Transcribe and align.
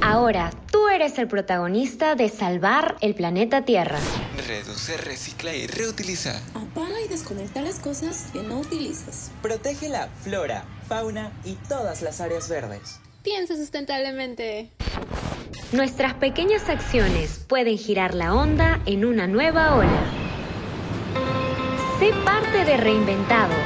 Ahora, 0.00 0.52
tú 0.70 0.88
eres 0.88 1.18
el 1.18 1.26
protagonista 1.26 2.14
de 2.14 2.28
salvar 2.28 2.96
el 3.00 3.14
planeta 3.14 3.64
Tierra. 3.64 3.98
Reduce, 4.46 4.96
recicla 4.98 5.54
y 5.54 5.66
reutiliza. 5.66 6.40
Apaga 6.54 7.00
y 7.04 7.08
desconecta 7.08 7.60
las 7.60 7.80
cosas 7.80 8.28
que 8.32 8.42
no 8.42 8.60
utilizas. 8.60 9.30
Protege 9.42 9.88
la 9.88 10.08
flora, 10.22 10.64
fauna 10.88 11.32
y 11.44 11.54
todas 11.68 12.02
las 12.02 12.20
áreas 12.20 12.48
verdes. 12.48 13.00
Piensa 13.22 13.56
sustentablemente. 13.56 14.70
Nuestras 15.72 16.14
pequeñas 16.14 16.68
acciones 16.68 17.44
pueden 17.48 17.76
girar 17.76 18.14
la 18.14 18.32
onda 18.34 18.80
en 18.86 19.04
una 19.04 19.26
nueva 19.26 19.74
ola. 19.74 20.04
Sé 21.98 22.12
parte 22.24 22.64
de 22.64 22.76
Reinventados. 22.76 23.56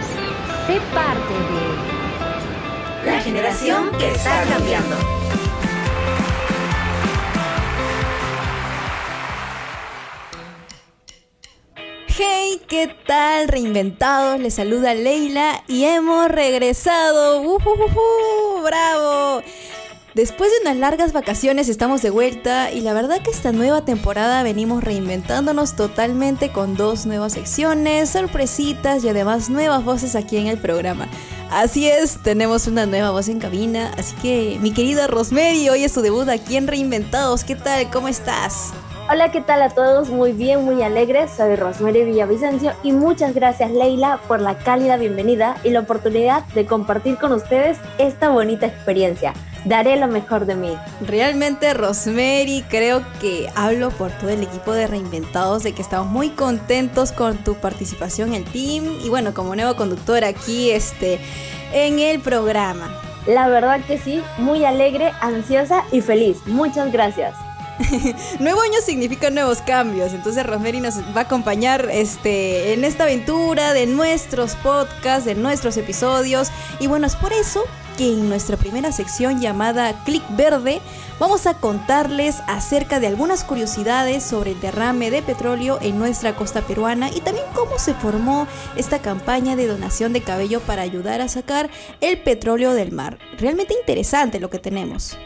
Sé 0.67 0.81
parte 0.95 1.35
de... 1.35 3.11
La 3.11 3.21
generación 3.21 3.91
que 3.99 4.11
está 4.11 4.45
cambiando. 4.45 5.20
Hey, 12.23 12.61
¿qué 12.69 12.95
tal? 13.07 13.49
Reinventados, 13.49 14.39
les 14.39 14.53
saluda 14.53 14.93
Leila 14.93 15.65
y 15.67 15.85
hemos 15.85 16.29
regresado. 16.29 17.41
¡Uh, 17.41 18.63
bravo 18.63 19.43
Después 20.13 20.51
de 20.51 20.59
unas 20.61 20.77
largas 20.77 21.15
vacaciones 21.15 21.71
estamos 21.71 22.03
de 22.03 22.11
vuelta 22.11 22.73
y 22.73 22.83
la 22.83 22.93
verdad 22.93 23.23
que 23.23 23.31
esta 23.31 23.53
nueva 23.53 23.87
temporada 23.87 24.43
venimos 24.43 24.85
reinventándonos 24.85 25.77
totalmente 25.77 26.53
con 26.53 26.77
dos 26.77 27.07
nuevas 27.07 27.33
secciones, 27.33 28.11
sorpresitas 28.11 29.03
y 29.03 29.09
además 29.09 29.49
nuevas 29.49 29.83
voces 29.83 30.15
aquí 30.15 30.37
en 30.37 30.47
el 30.47 30.59
programa. 30.59 31.09
Así 31.51 31.89
es, 31.89 32.23
tenemos 32.23 32.67
una 32.67 32.85
nueva 32.85 33.13
voz 33.13 33.29
en 33.29 33.39
cabina, 33.39 33.95
así 33.97 34.15
que 34.17 34.59
mi 34.61 34.75
querida 34.75 35.07
Rosemary, 35.07 35.71
hoy 35.71 35.85
es 35.85 35.95
tu 35.95 36.03
debut 36.03 36.29
aquí 36.29 36.59
en 36.59 36.67
Reinventados, 36.67 37.45
¿qué 37.45 37.57
tal? 37.57 37.89
¿Cómo 37.91 38.09
estás? 38.09 38.75
Hola, 39.13 39.33
¿qué 39.33 39.41
tal 39.41 39.61
a 39.61 39.71
todos? 39.71 40.09
Muy 40.09 40.31
bien, 40.31 40.65
muy 40.65 40.85
alegre. 40.85 41.27
Soy 41.27 41.57
Rosemary 41.57 42.05
Villavicencio 42.05 42.75
y 42.85 42.93
muchas 42.93 43.35
gracias 43.35 43.73
Leila 43.73 44.21
por 44.29 44.41
la 44.41 44.57
cálida 44.59 44.97
bienvenida 44.99 45.57
y 45.65 45.71
la 45.71 45.81
oportunidad 45.81 46.45
de 46.55 46.65
compartir 46.65 47.17
con 47.17 47.33
ustedes 47.33 47.77
esta 47.99 48.29
bonita 48.29 48.67
experiencia. 48.67 49.35
Daré 49.65 49.97
lo 49.97 50.07
mejor 50.07 50.47
de 50.47 50.55
mí. 50.55 50.77
Realmente 51.05 51.75
Rosemary, 51.75 52.65
creo 52.69 53.03
que 53.21 53.51
hablo 53.57 53.91
por 53.91 54.13
todo 54.13 54.31
el 54.31 54.45
equipo 54.45 54.75
de 54.75 54.87
Reinventados 54.87 55.65
de 55.65 55.73
que 55.73 55.83
estamos 55.83 56.07
muy 56.07 56.29
contentos 56.29 57.11
con 57.11 57.37
tu 57.39 57.57
participación 57.57 58.29
en 58.29 58.35
el 58.37 58.45
team 58.45 58.85
y 59.05 59.09
bueno, 59.09 59.35
como 59.35 59.57
nueva 59.57 59.75
conductora 59.75 60.29
aquí 60.29 60.71
este, 60.71 61.19
en 61.73 61.99
el 61.99 62.21
programa. 62.21 62.97
La 63.27 63.49
verdad 63.49 63.81
que 63.85 63.99
sí, 63.99 64.23
muy 64.39 64.65
alegre, 64.65 65.11
ansiosa 65.21 65.83
y 65.91 66.01
feliz. 66.01 66.37
Muchas 66.47 66.93
gracias. 66.93 67.35
Nuevo 68.41 68.61
año 68.61 68.81
significa 68.85 69.31
nuevos 69.31 69.63
cambios, 69.63 70.13
entonces 70.13 70.45
Rosemary 70.45 70.81
nos 70.81 70.99
va 71.17 71.21
a 71.21 71.25
acompañar 71.25 71.89
este, 71.91 72.73
en 72.73 72.85
esta 72.85 73.05
aventura 73.05 73.73
de 73.73 73.87
nuestros 73.87 74.55
podcasts, 74.57 75.25
de 75.25 75.35
nuestros 75.35 75.77
episodios. 75.77 76.51
Y 76.79 76.87
bueno, 76.87 77.07
es 77.07 77.17
por 77.17 77.33
eso 77.33 77.65
que 77.97 78.13
en 78.13 78.29
nuestra 78.29 78.57
primera 78.57 78.93
sección 78.93 79.41
llamada 79.41 79.93
Click 80.05 80.23
Verde 80.37 80.81
vamos 81.19 81.47
a 81.47 81.55
contarles 81.55 82.43
acerca 82.47 83.01
de 83.01 83.07
algunas 83.07 83.45
curiosidades 83.45 84.23
sobre 84.23 84.53
el 84.53 84.61
derrame 84.61 85.11
de 85.11 85.23
petróleo 85.23 85.79
en 85.83 85.99
nuestra 85.99 86.35
costa 86.35 86.63
peruana 86.63 87.11
y 87.11 87.21
también 87.21 87.47
cómo 87.55 87.79
se 87.79 87.95
formó 87.95 88.47
esta 88.77 89.01
campaña 89.01 89.57
de 89.57 89.67
donación 89.67 90.13
de 90.13 90.23
cabello 90.23 90.61
para 90.61 90.83
ayudar 90.83 91.21
a 91.21 91.29
sacar 91.29 91.71
el 92.01 92.19
petróleo 92.23 92.73
del 92.73 92.93
mar. 92.93 93.19
Realmente 93.39 93.75
interesante 93.79 94.41
lo 94.41 94.51
que 94.51 94.59
tenemos. 94.59 95.19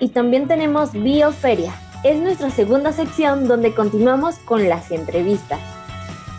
Y 0.00 0.08
también 0.08 0.48
tenemos 0.48 0.92
Bioferia, 0.92 1.74
es 2.04 2.18
nuestra 2.20 2.50
segunda 2.50 2.92
sección 2.92 3.46
donde 3.46 3.74
continuamos 3.74 4.36
con 4.44 4.68
las 4.68 4.90
entrevistas. 4.90 5.60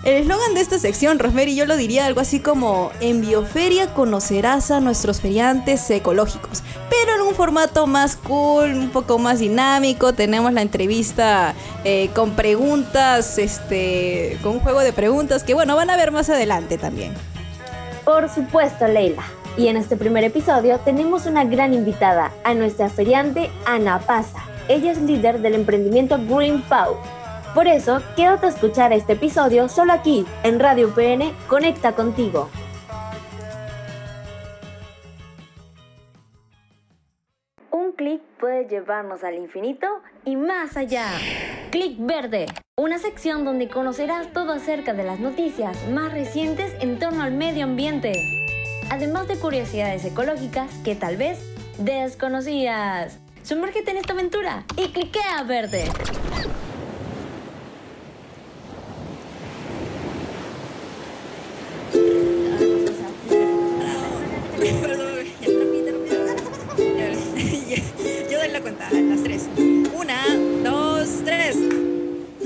El 0.03 0.15
eslogan 0.15 0.53
de 0.53 0.59
esta 0.59 0.79
sección, 0.79 1.17
Rosemary, 1.17 1.55
yo 1.55 1.65
lo 1.65 1.77
diría 1.77 2.05
algo 2.05 2.19
así 2.19 2.41
como, 2.41 2.91
en 2.99 3.21
Bioferia 3.21 3.93
conocerás 3.93 4.69
a 4.69 4.81
nuestros 4.81 5.21
feriantes 5.21 5.89
ecológicos, 5.89 6.61
pero 6.89 7.15
en 7.15 7.21
un 7.21 7.33
formato 7.33 7.87
más 7.87 8.17
cool, 8.17 8.73
un 8.73 8.89
poco 8.89 9.17
más 9.17 9.39
dinámico, 9.39 10.11
tenemos 10.11 10.51
la 10.51 10.61
entrevista 10.61 11.53
eh, 11.85 12.09
con 12.13 12.31
preguntas, 12.31 13.37
este, 13.37 14.37
con 14.43 14.55
un 14.55 14.59
juego 14.59 14.81
de 14.81 14.91
preguntas 14.91 15.45
que 15.45 15.53
bueno, 15.53 15.77
van 15.77 15.89
a 15.89 15.95
ver 15.95 16.11
más 16.11 16.29
adelante 16.29 16.77
también. 16.77 17.13
Por 18.03 18.29
supuesto, 18.29 18.85
Leila. 18.85 19.23
Y 19.55 19.67
en 19.67 19.77
este 19.77 19.95
primer 19.95 20.25
episodio 20.25 20.79
tenemos 20.79 21.27
una 21.27 21.45
gran 21.45 21.73
invitada, 21.73 22.33
a 22.43 22.53
nuestra 22.53 22.89
feriante 22.89 23.49
Ana 23.65 23.99
Paza 23.99 24.52
ella 24.67 24.91
es 24.91 25.01
líder 25.01 25.39
del 25.39 25.55
emprendimiento 25.55 26.17
Green 26.17 26.61
Pow. 26.63 26.97
Por 27.53 27.67
eso, 27.67 28.01
quédate 28.15 28.47
a 28.47 28.49
escuchar 28.49 28.93
este 28.93 29.13
episodio 29.13 29.69
solo 29.69 29.93
aquí, 29.93 30.25
en 30.43 30.59
Radio 30.59 30.87
UPN, 30.87 31.31
Conecta 31.47 31.93
contigo. 31.93 32.49
Un 37.69 37.91
clic 37.91 38.21
puede 38.39 38.67
llevarnos 38.67 39.23
al 39.23 39.35
infinito 39.35 39.87
y 40.25 40.35
más 40.35 40.77
allá. 40.77 41.05
Clic 41.69 41.95
Verde, 41.99 42.47
una 42.75 42.97
sección 42.97 43.45
donde 43.45 43.67
conocerás 43.67 44.33
todo 44.33 44.53
acerca 44.53 44.93
de 44.93 45.03
las 45.03 45.19
noticias 45.19 45.77
más 45.89 46.11
recientes 46.11 46.73
en 46.81 46.97
torno 46.97 47.23
al 47.23 47.33
medio 47.33 47.65
ambiente, 47.65 48.13
además 48.89 49.27
de 49.27 49.37
curiosidades 49.37 50.05
ecológicas 50.05 50.71
que 50.83 50.95
tal 50.95 51.17
vez 51.17 51.39
desconocías. 51.77 53.22
Sumérgete 53.43 53.91
en 53.91 53.97
esta 53.97 54.13
aventura 54.13 54.63
y 54.77 54.87
cliquea 54.87 55.43
verde. 55.43 55.83
Yo 68.31 68.39
doy 68.39 68.49
la 68.49 68.61
cuenta 68.61 68.89
las 68.91 69.23
tres. 69.23 69.49
Una, 69.93 70.23
dos, 70.63 71.09
tres. 71.25 71.57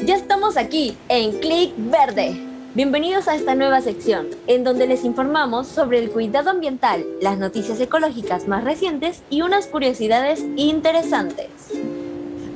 Ya 0.03 0.15
estamos 0.15 0.57
aquí 0.57 0.97
en 1.09 1.39
Click 1.39 1.73
Verde. 1.77 2.46
Bienvenidos 2.77 3.27
a 3.27 3.33
esta 3.33 3.55
nueva 3.55 3.81
sección, 3.81 4.27
en 4.45 4.63
donde 4.63 4.85
les 4.85 5.03
informamos 5.03 5.65
sobre 5.65 5.97
el 5.97 6.11
cuidado 6.11 6.51
ambiental, 6.51 7.03
las 7.23 7.39
noticias 7.39 7.79
ecológicas 7.79 8.47
más 8.47 8.63
recientes 8.63 9.23
y 9.31 9.41
unas 9.41 9.65
curiosidades 9.65 10.45
interesantes. 10.57 11.49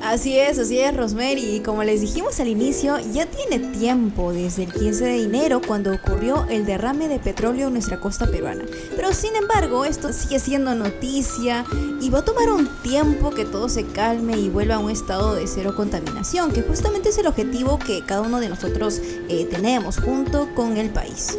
Así 0.03 0.39
es, 0.39 0.57
así 0.57 0.79
es, 0.79 0.97
Rosemary. 0.97 1.57
Y 1.57 1.59
como 1.59 1.83
les 1.83 2.01
dijimos 2.01 2.39
al 2.39 2.47
inicio, 2.47 2.97
ya 3.13 3.27
tiene 3.27 3.59
tiempo, 3.77 4.33
desde 4.33 4.63
el 4.63 4.73
15 4.73 5.05
de 5.05 5.23
enero, 5.23 5.61
cuando 5.65 5.93
ocurrió 5.93 6.45
el 6.49 6.65
derrame 6.65 7.07
de 7.07 7.19
petróleo 7.19 7.67
en 7.67 7.73
nuestra 7.73 7.99
costa 7.99 8.25
peruana. 8.25 8.65
Pero 8.95 9.13
sin 9.13 9.35
embargo, 9.35 9.85
esto 9.85 10.11
sigue 10.11 10.39
siendo 10.39 10.73
noticia 10.73 11.65
y 12.01 12.09
va 12.09 12.19
a 12.19 12.25
tomar 12.25 12.49
un 12.49 12.67
tiempo 12.81 13.29
que 13.29 13.45
todo 13.45 13.69
se 13.69 13.85
calme 13.85 14.37
y 14.39 14.49
vuelva 14.49 14.75
a 14.75 14.79
un 14.79 14.89
estado 14.89 15.35
de 15.35 15.45
cero 15.45 15.73
contaminación, 15.75 16.51
que 16.51 16.63
justamente 16.63 17.09
es 17.09 17.17
el 17.19 17.27
objetivo 17.27 17.77
que 17.77 18.03
cada 18.03 18.21
uno 18.21 18.39
de 18.39 18.49
nosotros 18.49 18.99
eh, 19.29 19.47
tenemos 19.51 19.99
junto 19.99 20.53
con 20.55 20.77
el 20.77 20.89
país. 20.89 21.37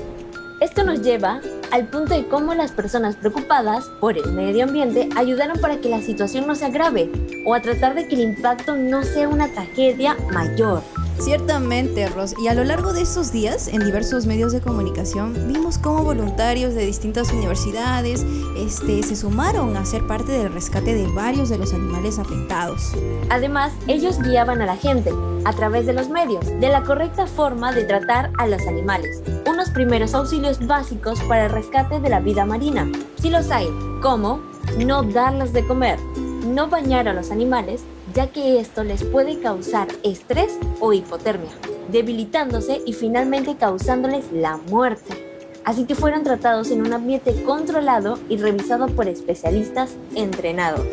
Esto 0.63 0.85
nos 0.85 1.03
lleva 1.03 1.41
al 1.73 1.89
punto 1.89 2.15
de 2.15 2.29
cómo 2.29 2.55
las 2.55 2.71
personas 2.71 3.17
preocupadas 3.17 3.87
por 3.99 4.17
el 4.17 4.31
medio 4.31 4.63
ambiente 4.63 5.09
ayudaron 5.17 5.61
para 5.61 5.79
que 5.79 5.89
la 5.89 6.01
situación 6.01 6.47
no 6.47 6.55
se 6.55 6.67
agrave 6.67 7.11
o 7.45 7.57
a 7.57 7.61
tratar 7.61 7.97
de 7.97 8.07
que 8.07 8.15
el 8.15 8.21
impacto 8.21 8.77
no 8.77 9.03
sea 9.03 9.29
una 9.29 9.49
tragedia 9.49 10.17
mayor. 10.33 10.85
Ciertamente, 11.19 12.09
Ros. 12.09 12.35
Y 12.39 12.49
a 12.49 12.55
lo 12.55 12.65
largo 12.65 12.93
de 12.93 13.03
estos 13.03 13.33
días, 13.33 13.69
en 13.69 13.85
diversos 13.85 14.27
medios 14.27 14.53
de 14.53 14.61
comunicación, 14.61 15.35
vimos 15.49 15.79
cómo 15.79 16.03
voluntarios 16.03 16.75
de 16.75 16.85
distintas 16.85 17.33
universidades 17.33 18.25
este, 18.57 19.03
se 19.03 19.17
sumaron 19.17 19.77
a 19.77 19.85
ser 19.85 20.07
parte 20.07 20.33
del 20.33 20.53
rescate 20.53 20.95
de 20.95 21.07
varios 21.09 21.49
de 21.49 21.59
los 21.59 21.73
animales 21.75 22.19
afectados. 22.19 22.93
Además, 23.31 23.73
ellos 23.87 24.19
guiaban 24.21 24.63
a 24.63 24.67
la 24.67 24.77
gente, 24.77 25.13
a 25.45 25.53
través 25.53 25.87
de 25.87 25.93
los 25.93 26.09
medios, 26.09 26.45
de 26.47 26.69
la 26.69 26.83
correcta 26.83 27.27
forma 27.27 27.73
de 27.73 27.85
tratar 27.85 28.31
a 28.39 28.47
los 28.47 28.67
animales. 28.67 29.23
Unos 29.47 29.71
primeros 29.71 30.15
auxilios 30.15 30.67
básicos 30.67 31.21
para 31.23 31.47
el 31.47 31.53
rescate 31.53 32.01
de 32.01 32.09
la 32.09 32.21
vida 32.21 32.45
marina. 32.45 32.91
Si 33.21 33.31
los 33.31 33.51
hay, 33.51 33.69
como 34.01 34.41
no 34.79 35.03
darles 35.03 35.53
de 35.53 35.67
comer, 35.67 35.99
no 36.45 36.69
bañar 36.69 37.09
a 37.09 37.13
los 37.13 37.31
animales, 37.31 37.83
ya 38.15 38.29
que 38.29 38.61
esto 38.61 38.85
les 38.85 39.05
puede 39.05 39.39
causar 39.41 39.89
estrés 40.03 40.59
o 40.81 40.93
hipotermia, 40.93 41.51
debilitándose 41.91 42.81
y 42.85 42.93
finalmente 42.93 43.57
causándoles 43.57 44.33
la 44.33 44.57
muerte. 44.57 45.33
Así 45.65 45.85
que 45.85 45.95
fueron 45.95 46.25
tratados 46.25 46.71
en 46.71 46.81
un 46.81 46.93
ambiente 46.93 47.43
controlado 47.45 48.19
y 48.29 48.37
revisado 48.37 48.89
por 48.89 49.09
especialistas 49.09 49.91
entrenados. 50.15 50.87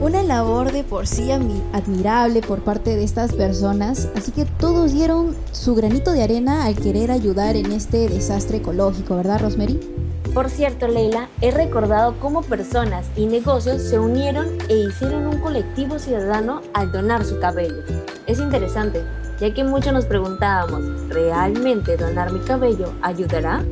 Una 0.00 0.22
labor 0.22 0.72
de 0.72 0.82
por 0.82 1.06
sí 1.06 1.30
admirable 1.30 2.40
por 2.40 2.60
parte 2.60 2.96
de 2.96 3.04
estas 3.04 3.34
personas, 3.34 4.08
así 4.16 4.32
que 4.32 4.46
todos 4.46 4.92
dieron 4.92 5.36
su 5.52 5.74
granito 5.74 6.12
de 6.12 6.22
arena 6.22 6.64
al 6.64 6.74
querer 6.74 7.10
ayudar 7.10 7.54
en 7.54 7.70
este 7.72 8.08
desastre 8.08 8.58
ecológico, 8.58 9.16
¿verdad, 9.16 9.40
Rosemary? 9.40 9.78
Por 10.34 10.48
cierto, 10.48 10.86
Leila, 10.86 11.28
he 11.40 11.50
recordado 11.50 12.14
cómo 12.20 12.42
personas 12.42 13.06
y 13.16 13.26
negocios 13.26 13.82
se 13.82 13.98
unieron 13.98 14.46
e 14.68 14.76
hicieron 14.76 15.26
un 15.26 15.40
colectivo 15.40 15.98
ciudadano 15.98 16.62
al 16.72 16.92
donar 16.92 17.24
su 17.24 17.40
cabello. 17.40 17.82
Es 18.26 18.38
interesante, 18.38 19.02
ya 19.40 19.52
que 19.52 19.64
muchos 19.64 19.92
nos 19.92 20.04
preguntábamos, 20.04 20.82
¿realmente 21.08 21.96
donar 21.96 22.32
mi 22.32 22.38
cabello 22.40 22.92
ayudará? 23.02 23.64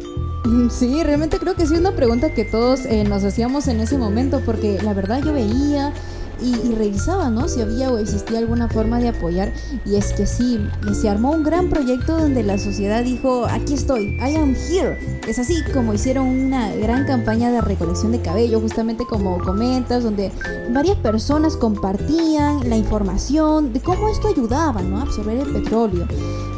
Mm, 0.44 0.68
Sí, 0.68 1.02
realmente 1.04 1.38
creo 1.38 1.54
que 1.54 1.64
sí 1.64 1.74
es 1.74 1.80
una 1.80 1.92
pregunta 1.92 2.34
que 2.34 2.44
todos 2.44 2.86
eh, 2.86 3.04
nos 3.04 3.22
hacíamos 3.22 3.68
en 3.68 3.78
ese 3.80 3.96
momento, 3.96 4.40
porque 4.44 4.80
la 4.82 4.94
verdad 4.94 5.22
yo 5.22 5.32
veía 5.32 5.92
y, 6.40 6.54
y 6.66 6.74
revisaba, 6.74 7.30
¿no? 7.30 7.48
Si 7.48 7.60
había 7.60 7.90
o 7.90 7.98
existía 7.98 8.38
alguna 8.38 8.68
forma 8.68 8.98
de 8.98 9.08
apoyar. 9.08 9.52
Y 9.84 9.96
es 9.96 10.12
que 10.12 10.26
sí, 10.26 10.60
se 10.94 11.08
armó 11.08 11.32
un 11.32 11.44
gran 11.44 11.68
proyecto 11.68 12.18
donde 12.18 12.42
la 12.42 12.58
sociedad 12.58 13.04
dijo, 13.04 13.46
aquí 13.46 13.74
estoy, 13.74 14.16
I 14.18 14.36
am 14.36 14.54
here. 14.54 14.98
Es 15.26 15.38
así 15.38 15.62
como 15.72 15.94
hicieron 15.94 16.26
una 16.26 16.74
gran 16.74 17.04
campaña 17.06 17.50
de 17.50 17.60
recolección 17.60 18.12
de 18.12 18.20
cabello, 18.20 18.60
justamente 18.60 19.04
como 19.04 19.38
comentas, 19.38 20.02
donde 20.02 20.32
varias 20.70 20.96
personas 20.96 21.56
compartían 21.56 22.68
la 22.68 22.76
información 22.76 23.72
de 23.72 23.80
cómo 23.80 24.08
esto 24.08 24.28
ayudaba, 24.28 24.82
¿no? 24.82 24.98
A 24.98 25.02
absorber 25.02 25.38
el 25.38 25.52
petróleo. 25.52 26.06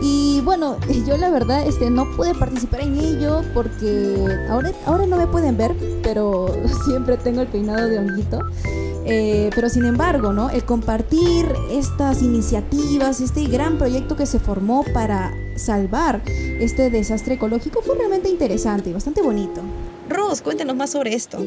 Y 0.03 0.41
bueno, 0.43 0.77
yo 1.07 1.17
la 1.17 1.31
verdad 1.31 1.67
este, 1.67 1.91
no 1.91 2.11
pude 2.17 2.35
participar 2.35 2.81
en 2.81 2.99
ello 2.99 3.43
porque 3.55 4.39
ahora, 4.49 4.73
ahora 4.87 5.07
no 5.07 5.17
me 5.17 5.27
pueden 5.27 5.57
ver, 5.57 5.75
pero 6.03 6.49
siempre 6.85 7.17
tengo 7.17 7.43
el 7.43 7.49
peinado 7.49 7.87
de 7.87 7.99
honguito. 7.99 8.39
Eh, 9.07 9.51
pero 9.55 9.69
sin 9.69 9.85
embargo, 9.85 10.33
¿no? 10.33 10.51
El 10.51 10.65
compartir 10.65 11.47
estas 11.71 12.23
iniciativas, 12.23 13.21
este 13.21 13.45
gran 13.47 13.79
proyecto 13.79 14.17
que 14.17 14.27
se 14.27 14.39
formó 14.39 14.85
para 14.93 15.33
salvar 15.57 16.23
este 16.27 16.91
desastre 16.91 17.35
ecológico 17.35 17.83
fue 17.83 17.97
realmente 17.97 18.29
interesante 18.29 18.91
y 18.91 18.93
bastante 18.93 19.23
bonito. 19.23 19.61
Ros, 20.09 20.43
cuéntanos 20.43 20.77
más 20.77 20.91
sobre 20.91 21.15
esto. 21.15 21.39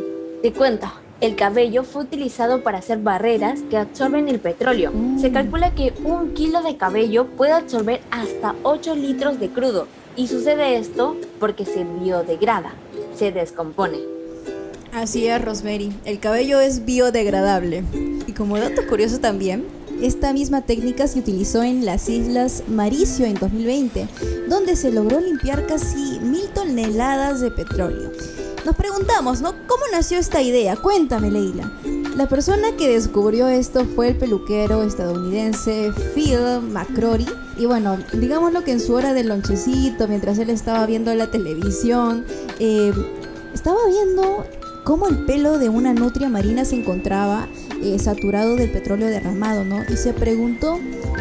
Te 0.41 0.51
cuento, 0.51 0.88
el 1.21 1.35
cabello 1.35 1.83
fue 1.83 2.03
utilizado 2.03 2.63
para 2.63 2.79
hacer 2.79 2.97
barreras 3.00 3.61
que 3.69 3.77
absorben 3.77 4.27
el 4.27 4.39
petróleo. 4.39 4.91
Se 5.19 5.31
calcula 5.31 5.73
que 5.73 5.94
un 6.03 6.33
kilo 6.33 6.61
de 6.63 6.75
cabello 6.75 7.27
puede 7.27 7.53
absorber 7.53 8.01
hasta 8.11 8.56
8 8.63 8.95
litros 8.95 9.39
de 9.39 9.49
crudo. 9.49 9.88
Y 10.15 10.27
sucede 10.27 10.77
esto 10.77 11.15
porque 11.39 11.65
se 11.65 11.85
biodegrada, 11.85 12.73
se 13.15 13.31
descompone. 13.31 14.12
Así 14.95 15.28
es, 15.28 15.44
Rosemary. 15.44 15.92
El 16.06 16.19
cabello 16.19 16.60
es 16.60 16.86
biodegradable. 16.86 17.84
Y 18.28 18.31
como 18.34 18.60
dato 18.60 18.86
curioso 18.88 19.19
también, 19.19 19.66
esta 20.01 20.34
misma 20.34 20.62
técnica 20.62 21.07
se 21.07 21.19
utilizó 21.19 21.63
en 21.63 21.84
las 21.84 22.10
Islas 22.10 22.63
Mauricio 22.68 23.25
en 23.25 23.34
2020, 23.34 24.07
donde 24.48 24.75
se 24.75 24.92
logró 24.92 25.19
limpiar 25.19 25.66
casi 25.66 26.19
mil 26.19 26.48
toneladas 26.54 27.42
de 27.42 27.50
petróleo. 27.50 28.12
Nos 28.66 28.75
preguntamos, 28.75 29.42
¿no? 29.42 29.54
¿Cómo 29.68 29.84
nació 29.92 30.19
esta 30.19 30.42
idea? 30.42 30.75
Cuéntame, 30.75 31.31
Leila. 31.31 31.72
La 32.16 32.30
persona 32.30 32.75
que 32.78 32.88
descubrió 32.88 33.48
esto 33.48 33.86
fue 33.86 34.10
el 34.10 34.18
peluquero 34.18 34.84
estadounidense 34.84 35.92
Phil 36.13 36.62
McCrory. 36.62 37.25
Y 37.57 37.66
bueno, 37.66 37.98
digámoslo 38.13 38.63
que 38.63 38.72
en 38.72 38.80
su 38.80 38.94
hora 38.94 39.13
del 39.13 39.30
lonchecito, 39.30 40.07
mientras 40.07 40.38
él 40.38 40.51
estaba 40.51 40.86
viendo 40.86 41.13
la 41.16 41.31
televisión, 41.31 42.25
eh, 42.60 42.94
estaba 43.54 43.80
viendo 43.88 44.45
cómo 44.83 45.07
el 45.07 45.25
pelo 45.25 45.57
de 45.57 45.69
una 45.69 45.94
nutria 45.94 46.30
marina 46.30 46.65
se 46.65 46.75
encontraba 46.75 47.47
eh, 47.81 47.97
saturado 48.00 48.56
del 48.56 48.71
petróleo 48.71 49.07
derramado, 49.07 49.63
¿no? 49.63 49.83
Y 49.89 49.97
se 49.97 50.13
preguntó, 50.13 50.80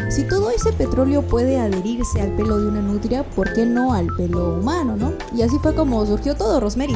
si 0.09 0.27
todo 0.27 0.51
ese 0.51 0.73
petróleo 0.73 1.21
puede 1.21 1.59
adherirse 1.59 2.21
al 2.21 2.35
pelo 2.35 2.59
de 2.59 2.67
una 2.67 2.81
nutria, 2.81 3.23
¿por 3.23 3.53
qué 3.53 3.65
no 3.65 3.93
al 3.93 4.07
pelo 4.15 4.55
humano, 4.59 4.95
no? 4.95 5.13
Y 5.35 5.41
así 5.41 5.57
fue 5.59 5.73
como 5.75 6.05
surgió 6.05 6.35
todo, 6.35 6.59
Rosemary. 6.59 6.95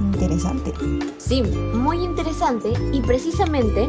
Interesante. 0.00 0.72
Sí, 1.18 1.42
muy 1.74 1.98
interesante 2.04 2.72
y 2.92 3.00
precisamente, 3.00 3.88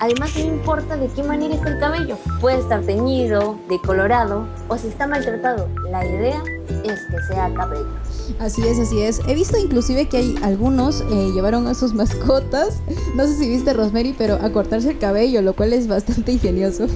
además 0.00 0.34
no 0.36 0.44
importa 0.44 0.96
de 0.96 1.08
qué 1.08 1.22
manera 1.22 1.54
está 1.54 1.70
el 1.70 1.78
cabello. 1.78 2.16
Puede 2.40 2.58
estar 2.58 2.82
teñido, 2.82 3.58
decolorado 3.68 4.46
o 4.68 4.76
si 4.76 4.88
está 4.88 5.06
maltratado. 5.06 5.68
La 5.90 6.04
idea 6.04 6.42
es 6.84 7.00
que 7.06 7.22
sea 7.32 7.52
cabello. 7.54 7.86
Así 8.38 8.62
es, 8.66 8.78
así 8.78 9.02
es. 9.02 9.20
He 9.26 9.34
visto 9.34 9.58
inclusive 9.58 10.08
que 10.08 10.18
hay 10.18 10.34
algunos 10.42 11.02
eh, 11.02 11.30
llevaron 11.34 11.66
a 11.66 11.74
sus 11.74 11.94
mascotas, 12.00 12.80
no 13.14 13.26
sé 13.26 13.34
si 13.34 13.48
viste 13.48 13.72
Rosemary, 13.72 14.14
pero 14.16 14.34
a 14.34 14.50
cortarse 14.50 14.90
el 14.90 14.98
cabello, 14.98 15.42
lo 15.42 15.54
cual 15.54 15.72
es 15.72 15.88
bastante 15.88 16.32
ingenioso. 16.32 16.86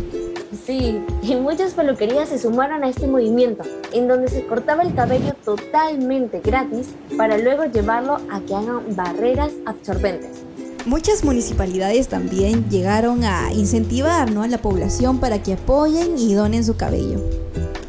Sí, 0.66 1.00
y 1.22 1.34
muchas 1.36 1.74
peluquerías 1.74 2.28
se 2.28 2.38
sumaron 2.38 2.84
a 2.84 2.88
este 2.88 3.06
movimiento, 3.06 3.64
en 3.92 4.08
donde 4.08 4.28
se 4.28 4.46
cortaba 4.46 4.82
el 4.82 4.94
cabello 4.94 5.34
totalmente 5.44 6.40
gratis 6.40 6.88
para 7.16 7.36
luego 7.36 7.64
llevarlo 7.64 8.18
a 8.30 8.40
que 8.40 8.54
hagan 8.54 8.82
barreras 8.94 9.52
absorbentes. 9.66 10.44
Muchas 10.86 11.24
municipalidades 11.24 12.08
también 12.08 12.68
llegaron 12.68 13.24
a 13.24 13.52
incentivar 13.52 14.30
¿no? 14.30 14.42
a 14.42 14.48
la 14.48 14.58
población 14.58 15.18
para 15.18 15.42
que 15.42 15.54
apoyen 15.54 16.18
y 16.18 16.34
donen 16.34 16.62
su 16.62 16.76
cabello. 16.76 17.20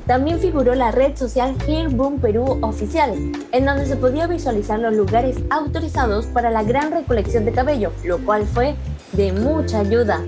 También 0.07 0.40
figuró 0.40 0.75
la 0.75 0.92
red 0.92 1.18
social 1.18 1.56
Hair 1.68 1.90
Boom 1.90 2.19
Perú 2.19 2.60
Oficial, 2.62 3.13
en 3.52 3.66
donde 3.66 3.88
se 3.88 3.96
podía 3.96 4.28
visualizar 4.28 4.80
los 4.80 4.94
lugares 4.94 5.38
autorizados 5.50 6.28
para 6.28 6.52
la 6.52 6.62
gran 6.62 6.92
recolección 6.92 7.44
de 7.44 7.52
cabello, 7.52 7.92
lo 8.04 8.19
cual 8.19 8.46
fue 8.46 8.75
de 9.13 9.31
mucha 9.34 9.80
ayuda. 9.80 10.22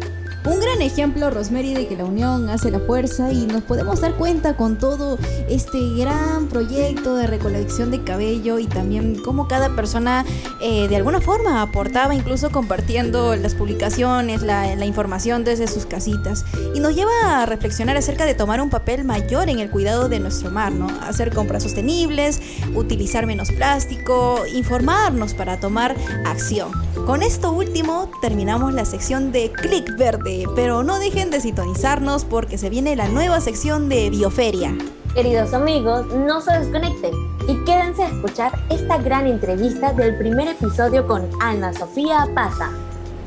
Un 0.47 0.61
gran 0.61 0.81
ejemplo, 0.81 1.29
Rosemary, 1.29 1.73
de 1.73 1.88
que 1.88 1.97
la 1.97 2.05
unión 2.05 2.49
hace 2.49 2.71
la 2.71 2.79
fuerza 2.79 3.33
y 3.33 3.45
nos 3.47 3.63
podemos 3.63 3.99
dar 3.99 4.13
cuenta 4.13 4.55
con 4.55 4.77
todo 4.77 5.19
este 5.49 5.77
gran 5.97 6.47
proyecto 6.47 7.15
de 7.15 7.27
recolección 7.27 7.91
de 7.91 8.01
cabello 8.05 8.57
y 8.57 8.65
también 8.65 9.21
cómo 9.21 9.49
cada 9.49 9.75
persona 9.75 10.23
eh, 10.61 10.88
de 10.88 10.95
alguna 10.95 11.19
forma 11.19 11.61
aportaba, 11.61 12.15
incluso 12.15 12.49
compartiendo 12.49 13.35
las 13.35 13.55
publicaciones, 13.55 14.41
la, 14.41 14.73
la 14.77 14.85
información 14.85 15.44
desde 15.44 15.67
sus 15.67 15.85
casitas. 15.85 16.45
Y 16.73 16.79
nos 16.79 16.95
lleva 16.95 17.41
a 17.41 17.45
reflexionar 17.45 17.97
acerca 17.97 18.25
de 18.25 18.33
tomar 18.33 18.61
un 18.61 18.69
papel 18.69 19.03
mayor 19.03 19.50
en 19.50 19.59
el 19.59 19.69
cuidado 19.69 20.07
de 20.07 20.21
nuestro 20.21 20.50
mar, 20.50 20.71
¿no? 20.71 20.88
Hacer 21.01 21.33
compras 21.33 21.63
sostenibles, 21.63 22.39
utilizar 22.73 23.25
menos 23.25 23.51
plástico, 23.51 24.45
informarnos 24.53 25.33
para 25.33 25.59
tomar 25.59 25.93
acción. 26.25 26.71
Con 27.05 27.21
esto 27.21 27.51
último 27.51 28.09
terminamos 28.21 28.73
la 28.73 28.85
sección 28.85 29.31
de 29.31 29.51
Click 29.51 29.97
Verde, 29.97 30.37
pero 30.56 30.84
no 30.84 31.00
dejen 31.00 31.30
de 31.30 31.39
sintonizarnos 31.39 32.25
porque 32.25 32.57
se 32.57 32.69
viene 32.69 32.95
la 32.95 33.07
nueva 33.07 33.42
sección 33.42 33.89
de 33.89 34.10
Bioferia. 34.10 34.75
Queridos 35.13 35.54
amigos, 35.54 36.06
no 36.13 36.42
se 36.42 36.51
desconecten 36.60 37.12
y 37.48 37.63
quédense 37.66 38.04
a 38.04 38.10
escuchar 38.10 38.51
esta 38.69 38.98
gran 38.98 39.25
entrevista 39.25 39.94
del 39.94 40.18
primer 40.18 40.50
episodio 40.50 41.07
con 41.07 41.28
Ana 41.42 41.74
Sofía 41.74 42.28
Paza. 42.36 42.69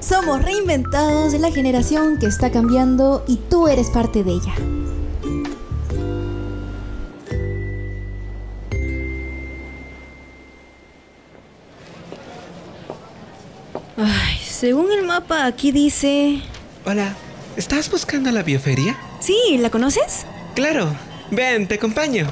Somos 0.00 0.42
reinventados 0.42 1.32
de 1.32 1.38
la 1.38 1.50
generación 1.50 2.18
que 2.18 2.26
está 2.26 2.50
cambiando 2.50 3.24
y 3.26 3.36
tú 3.36 3.68
eres 3.68 3.90
parte 3.90 4.24
de 4.24 4.32
ella. 4.32 4.54
Ay, 13.96 14.38
según 14.42 14.90
el 14.92 15.04
mapa 15.06 15.44
aquí 15.44 15.72
dice... 15.72 16.42
Hola, 16.86 17.14
¿estás 17.56 17.90
buscando 17.90 18.30
la 18.30 18.42
bioferia? 18.42 18.96
Sí, 19.20 19.58
¿la 19.58 19.68
conoces? 19.70 20.24
Claro, 20.54 20.94
ven, 21.30 21.68
te 21.68 21.74
acompaño. 21.74 22.26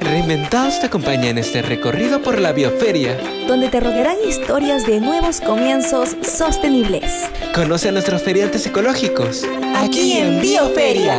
Reinventados 0.00 0.80
te 0.80 0.86
acompaña 0.86 1.28
en 1.28 1.38
este 1.38 1.60
recorrido 1.60 2.22
por 2.22 2.38
la 2.38 2.52
bioferia. 2.52 3.18
Donde 3.46 3.68
te 3.68 3.80
rodearán 3.80 4.16
historias 4.26 4.86
de 4.86 4.98
nuevos 5.00 5.42
comienzos 5.42 6.16
sostenibles. 6.22 7.28
Conoce 7.54 7.90
a 7.90 7.92
nuestros 7.92 8.22
feriantes 8.22 8.66
ecológicos. 8.66 9.44
Aquí 9.76 10.12
en 10.12 10.40
Bioferia. 10.40 11.18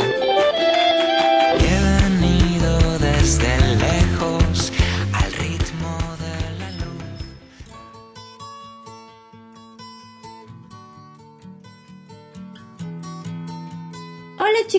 He 1.60 2.02
venido 2.10 2.98
desde 3.00 3.61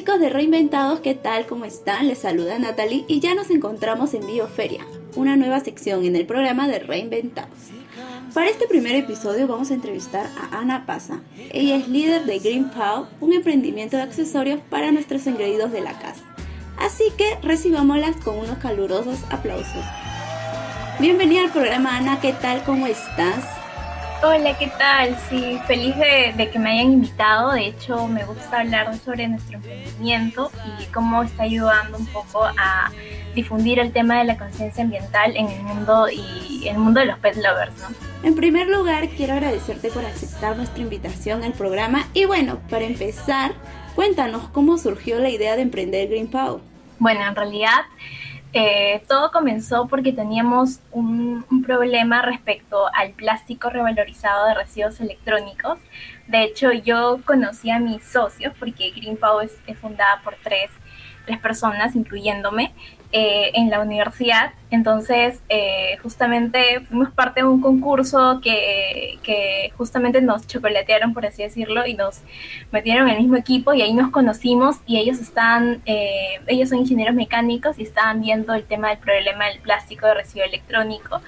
chicos 0.02 0.18
de 0.18 0.30
Reinventados, 0.30 0.98
¿qué 0.98 1.14
tal? 1.14 1.46
¿Cómo 1.46 1.64
están? 1.64 2.08
Les 2.08 2.18
saluda 2.18 2.58
Natalie 2.58 3.04
y 3.06 3.20
ya 3.20 3.36
nos 3.36 3.50
encontramos 3.50 4.14
en 4.14 4.26
Bioferia, 4.26 4.84
una 5.14 5.36
nueva 5.36 5.60
sección 5.60 6.04
en 6.04 6.16
el 6.16 6.26
programa 6.26 6.66
de 6.66 6.80
Reinventados. 6.80 7.70
Para 8.34 8.50
este 8.50 8.66
primer 8.66 8.96
episodio 8.96 9.46
vamos 9.46 9.70
a 9.70 9.74
entrevistar 9.74 10.26
a 10.36 10.58
Ana 10.58 10.86
Paza. 10.86 11.20
Ella 11.52 11.76
es 11.76 11.86
líder 11.86 12.24
de 12.24 12.40
Green 12.40 12.68
Pow, 12.70 13.06
un 13.20 13.32
emprendimiento 13.32 13.96
de 13.96 14.02
accesorios 14.02 14.58
para 14.70 14.90
nuestros 14.90 15.24
engreídos 15.28 15.70
de 15.70 15.82
la 15.82 15.96
casa. 15.96 16.24
Así 16.78 17.04
que 17.16 17.38
recibámoslas 17.40 18.16
con 18.24 18.38
unos 18.38 18.58
calurosos 18.58 19.20
aplausos. 19.30 19.84
Bienvenida 20.98 21.42
al 21.42 21.52
programa 21.52 21.96
Ana, 21.96 22.18
¿qué 22.20 22.32
tal? 22.32 22.64
¿Cómo 22.64 22.88
estás? 22.88 23.61
Hola, 24.24 24.56
¿qué 24.56 24.68
tal? 24.78 25.18
Sí, 25.28 25.58
feliz 25.66 25.96
de, 25.96 26.48
que 26.48 26.58
me 26.60 26.70
hayan 26.70 26.92
invitado. 26.92 27.50
De 27.50 27.66
hecho, 27.66 28.06
me 28.06 28.24
gusta 28.24 28.60
hablar 28.60 28.96
sobre 28.96 29.26
nuestro 29.26 29.56
emprendimiento 29.56 30.52
y 30.78 30.84
cómo 30.92 31.24
está 31.24 31.42
ayudando 31.42 31.98
un 31.98 32.06
poco 32.06 32.44
a 32.44 32.92
difundir 33.34 33.80
el 33.80 33.90
tema 33.90 34.18
de 34.18 34.24
la 34.24 34.38
conciencia 34.38 34.84
ambiental 34.84 35.36
en 35.36 35.48
el 35.48 35.62
mundo 35.64 36.06
y 36.08 36.68
el 36.68 36.78
mundo 36.78 37.00
de 37.00 37.06
los 37.06 37.18
pet 37.18 37.34
lovers, 37.34 37.76
¿no? 37.78 37.88
En 38.22 38.36
primer 38.36 38.68
lugar, 38.68 39.08
quiero 39.08 39.32
agradecerte 39.32 39.90
por 39.90 40.04
aceptar 40.04 40.56
nuestra 40.56 40.80
invitación 40.80 41.42
al 41.42 41.52
programa 41.52 42.06
y 42.14 42.24
bueno, 42.24 42.60
para 42.70 42.84
empezar, 42.84 43.54
cuéntanos 43.96 44.46
cómo 44.50 44.78
surgió 44.78 45.18
la 45.18 45.30
idea 45.30 45.56
de 45.56 45.62
emprender 45.62 46.08
Green 46.08 46.28
Power. 46.28 46.60
Bueno, 47.00 47.26
en 47.26 47.34
realidad 47.34 47.80
eh, 48.52 49.02
todo 49.08 49.30
comenzó 49.30 49.88
porque 49.88 50.12
teníamos 50.12 50.80
un, 50.90 51.44
problema 51.64 52.22
respecto 52.22 52.86
al 52.92 53.12
plástico 53.12 53.70
revalorizado 53.70 54.48
de 54.48 54.54
residuos 54.54 55.00
electrónicos. 55.00 55.78
De 56.26 56.42
hecho, 56.42 56.72
yo 56.72 57.20
conocí 57.24 57.70
a 57.70 57.78
mis 57.78 58.02
socios 58.04 58.52
porque 58.58 58.90
Green 58.90 59.16
Power 59.16 59.48
es 59.66 59.78
fundada 59.78 60.20
por 60.24 60.34
tres 60.42 60.70
tres 61.24 61.38
personas, 61.38 61.94
incluyéndome, 61.94 62.72
eh, 63.14 63.50
en 63.52 63.68
la 63.68 63.80
universidad. 63.80 64.52
Entonces, 64.70 65.42
eh, 65.50 65.98
justamente 66.02 66.80
fuimos 66.88 67.10
parte 67.10 67.40
de 67.40 67.46
un 67.46 67.60
concurso 67.60 68.40
que, 68.42 69.18
que, 69.22 69.70
justamente 69.76 70.22
nos 70.22 70.46
chocolatearon, 70.46 71.12
por 71.12 71.26
así 71.26 71.42
decirlo, 71.42 71.84
y 71.84 71.92
nos 71.92 72.22
metieron 72.70 73.08
en 73.10 73.16
el 73.16 73.20
mismo 73.20 73.36
equipo 73.36 73.74
y 73.74 73.82
ahí 73.82 73.92
nos 73.92 74.10
conocimos 74.10 74.76
y 74.86 74.96
ellos 74.96 75.18
están, 75.18 75.82
eh, 75.84 76.40
ellos 76.46 76.70
son 76.70 76.78
ingenieros 76.78 77.14
mecánicos 77.14 77.78
y 77.78 77.82
estaban 77.82 78.22
viendo 78.22 78.54
el 78.54 78.64
tema 78.64 78.88
del 78.88 78.98
problema 78.98 79.44
del 79.44 79.58
plástico 79.58 80.06
de 80.06 80.14
residuo 80.14 80.46
electrónico. 80.46 81.20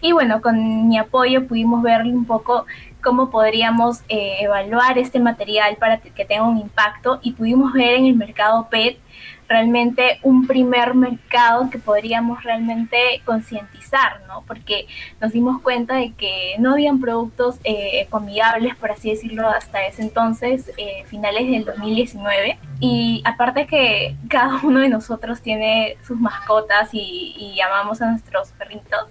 Y 0.00 0.12
bueno, 0.12 0.40
con 0.40 0.88
mi 0.88 0.96
apoyo 0.96 1.46
pudimos 1.46 1.82
ver 1.82 2.04
un 2.04 2.24
poco 2.24 2.64
cómo 3.02 3.28
podríamos 3.28 4.00
evaluar 4.08 4.96
este 4.96 5.20
material 5.20 5.76
para 5.76 5.98
que 5.98 6.24
tenga 6.24 6.44
un 6.44 6.56
impacto 6.56 7.20
y 7.22 7.32
pudimos 7.32 7.74
ver 7.74 7.96
en 7.96 8.06
el 8.06 8.14
mercado 8.14 8.68
PET 8.70 8.98
realmente 9.48 10.18
un 10.22 10.46
primer 10.46 10.94
mercado 10.94 11.70
que 11.70 11.78
podríamos 11.78 12.44
realmente 12.44 13.22
concientizar, 13.24 14.20
¿no? 14.26 14.44
Porque 14.46 14.86
nos 15.20 15.32
dimos 15.32 15.60
cuenta 15.62 15.96
de 15.96 16.12
que 16.12 16.54
no 16.58 16.72
habían 16.72 17.00
productos 17.00 17.58
eh, 17.64 18.06
comidables, 18.10 18.76
por 18.76 18.90
así 18.90 19.10
decirlo, 19.10 19.48
hasta 19.48 19.86
ese 19.86 20.02
entonces, 20.02 20.70
eh, 20.76 21.04
finales 21.06 21.50
del 21.50 21.64
2019. 21.64 22.58
Y 22.80 23.22
aparte 23.24 23.66
que 23.66 24.16
cada 24.28 24.60
uno 24.62 24.80
de 24.80 24.88
nosotros 24.88 25.40
tiene 25.40 25.96
sus 26.06 26.18
mascotas 26.18 26.90
y, 26.92 27.34
y 27.36 27.54
llamamos 27.56 28.02
a 28.02 28.10
nuestros 28.10 28.52
perritos, 28.52 29.08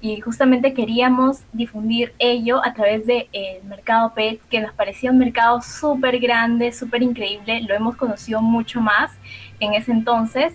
y 0.00 0.20
justamente 0.20 0.74
queríamos 0.74 1.40
difundir 1.52 2.14
ello 2.18 2.64
a 2.64 2.74
través 2.74 3.06
del 3.06 3.28
el 3.32 3.64
mercado 3.64 4.12
PET, 4.14 4.40
que 4.48 4.60
nos 4.60 4.72
parecía 4.74 5.10
un 5.10 5.18
mercado 5.18 5.62
súper 5.62 6.18
grande, 6.18 6.72
súper 6.72 7.02
increíble, 7.02 7.62
lo 7.62 7.74
hemos 7.74 7.96
conocido 7.96 8.42
mucho 8.42 8.80
más 8.80 9.12
en 9.60 9.74
ese 9.74 9.92
entonces 9.92 10.52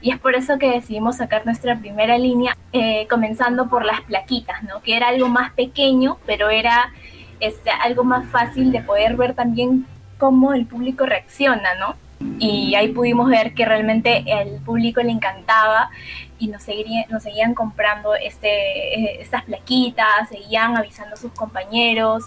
y 0.00 0.10
es 0.10 0.18
por 0.18 0.34
eso 0.34 0.58
que 0.58 0.70
decidimos 0.70 1.16
sacar 1.16 1.46
nuestra 1.46 1.78
primera 1.78 2.18
línea, 2.18 2.56
eh, 2.72 3.06
comenzando 3.08 3.68
por 3.68 3.84
las 3.84 4.02
plaquitas, 4.02 4.62
¿no? 4.62 4.82
que 4.82 4.96
era 4.96 5.08
algo 5.08 5.28
más 5.28 5.52
pequeño, 5.54 6.18
pero 6.26 6.50
era 6.50 6.92
este, 7.40 7.70
algo 7.70 8.04
más 8.04 8.26
fácil 8.28 8.70
de 8.70 8.82
poder 8.82 9.16
ver 9.16 9.34
también 9.34 9.86
cómo 10.18 10.52
el 10.52 10.66
público 10.66 11.06
reacciona, 11.06 11.74
¿no? 11.80 11.96
Y 12.38 12.74
ahí 12.74 12.88
pudimos 12.88 13.28
ver 13.28 13.54
que 13.54 13.64
realmente 13.64 14.24
el 14.26 14.60
público 14.60 15.02
le 15.02 15.10
encantaba 15.10 15.90
y 16.38 16.48
nos, 16.48 16.64
nos 17.10 17.22
seguían 17.22 17.54
comprando 17.54 18.14
este, 18.14 18.48
eh, 18.48 19.20
estas 19.20 19.44
plaquitas, 19.44 20.28
seguían 20.28 20.76
avisando 20.76 21.14
a 21.14 21.18
sus 21.18 21.32
compañeros, 21.32 22.24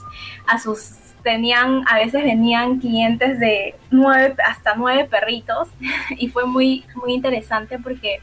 a 0.48 0.60
sus 0.60 1.08
tenían, 1.24 1.84
a 1.89 1.98
veces 1.98 2.24
venían 2.24 2.79
clientes 2.79 3.39
de 3.39 3.75
nueve, 3.91 4.36
hasta 4.46 4.75
nueve 4.75 5.06
perritos 5.06 5.67
y 6.17 6.29
fue 6.29 6.46
muy, 6.46 6.86
muy 6.96 7.13
interesante 7.13 7.79
porque 7.79 8.22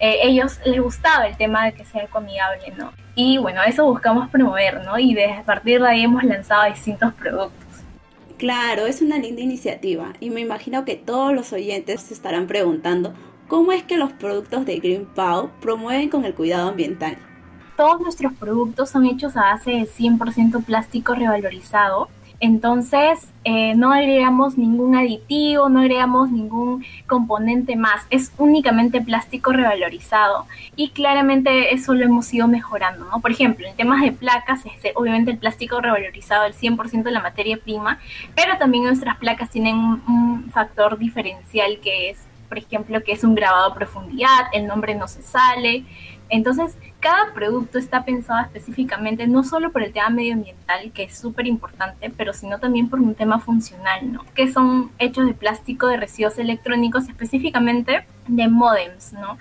eh, 0.00 0.18
ellos 0.22 0.58
les 0.64 0.80
gustaba 0.80 1.26
el 1.26 1.36
tema 1.36 1.64
de 1.66 1.72
que 1.72 1.84
sea 1.84 2.06
comidable, 2.08 2.72
¿no? 2.76 2.92
Y 3.14 3.38
bueno, 3.38 3.62
eso 3.62 3.84
buscamos 3.84 4.28
promover, 4.30 4.82
¿no? 4.84 4.98
Y 4.98 5.14
de, 5.14 5.32
a 5.32 5.42
partir 5.42 5.80
de 5.80 5.88
ahí 5.88 6.02
hemos 6.02 6.24
lanzado 6.24 6.64
distintos 6.64 7.12
productos. 7.14 7.69
Claro, 8.40 8.86
es 8.86 9.02
una 9.02 9.18
linda 9.18 9.42
iniciativa 9.42 10.14
y 10.18 10.30
me 10.30 10.40
imagino 10.40 10.86
que 10.86 10.96
todos 10.96 11.34
los 11.34 11.52
oyentes 11.52 12.00
se 12.00 12.14
estarán 12.14 12.46
preguntando 12.46 13.12
cómo 13.48 13.70
es 13.70 13.82
que 13.82 13.98
los 13.98 14.14
productos 14.14 14.64
de 14.64 14.78
Green 14.78 15.04
Pow 15.04 15.50
promueven 15.60 16.08
con 16.08 16.24
el 16.24 16.32
cuidado 16.32 16.70
ambiental. 16.70 17.18
Todos 17.76 18.00
nuestros 18.00 18.32
productos 18.32 18.88
son 18.88 19.04
hechos 19.04 19.36
a 19.36 19.42
base 19.42 19.72
de 19.72 19.82
100% 19.82 20.64
plástico 20.64 21.14
revalorizado 21.14 22.08
entonces, 22.40 23.28
eh, 23.44 23.74
no 23.74 23.92
agregamos 23.92 24.56
ningún 24.56 24.96
aditivo, 24.96 25.68
no 25.68 25.80
agregamos 25.80 26.30
ningún 26.30 26.82
componente 27.06 27.76
más. 27.76 28.06
Es 28.08 28.32
únicamente 28.38 29.02
plástico 29.02 29.52
revalorizado 29.52 30.46
y 30.74 30.88
claramente 30.88 31.74
eso 31.74 31.92
lo 31.92 32.02
hemos 32.02 32.32
ido 32.32 32.48
mejorando, 32.48 33.04
¿no? 33.04 33.20
Por 33.20 33.30
ejemplo, 33.30 33.66
en 33.68 33.76
temas 33.76 34.00
de 34.00 34.12
placas, 34.12 34.64
este, 34.64 34.92
obviamente 34.94 35.30
el 35.30 35.36
plástico 35.36 35.82
revalorizado, 35.82 36.46
el 36.46 36.54
100% 36.54 37.02
de 37.02 37.10
la 37.10 37.20
materia 37.20 37.58
prima, 37.58 37.98
pero 38.34 38.56
también 38.56 38.84
nuestras 38.84 39.18
placas 39.18 39.50
tienen 39.50 39.76
un 39.76 40.50
factor 40.50 40.96
diferencial 40.96 41.78
que 41.82 42.08
es, 42.08 42.26
por 42.48 42.56
ejemplo, 42.56 43.02
que 43.04 43.12
es 43.12 43.22
un 43.22 43.34
grabado 43.34 43.70
a 43.70 43.74
profundidad, 43.74 44.46
el 44.54 44.66
nombre 44.66 44.94
no 44.94 45.08
se 45.08 45.22
sale, 45.22 45.84
entonces, 46.30 46.78
cada 47.00 47.34
producto 47.34 47.78
está 47.78 48.04
pensado 48.04 48.40
específicamente 48.44 49.26
no 49.26 49.42
solo 49.42 49.72
por 49.72 49.82
el 49.82 49.92
tema 49.92 50.10
medioambiental, 50.10 50.92
que 50.92 51.02
es 51.04 51.18
súper 51.18 51.48
importante, 51.48 52.10
pero 52.16 52.32
sino 52.32 52.60
también 52.60 52.88
por 52.88 53.00
un 53.00 53.16
tema 53.16 53.40
funcional, 53.40 54.12
¿no? 54.12 54.24
Que 54.34 54.50
son 54.50 54.92
hechos 54.98 55.26
de 55.26 55.34
plástico, 55.34 55.88
de 55.88 55.96
residuos 55.96 56.38
electrónicos, 56.38 57.08
específicamente 57.08 58.06
de 58.28 58.48
modems, 58.48 59.12
¿no? 59.12 59.38